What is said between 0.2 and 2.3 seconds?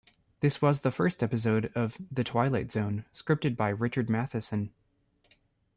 This was the first episode of "The